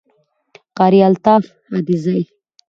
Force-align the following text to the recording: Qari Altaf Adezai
Qari 0.77 1.01
Altaf 1.09 1.45
Adezai 1.77 2.23